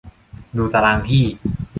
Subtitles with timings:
[0.57, 1.25] ดูตารางที่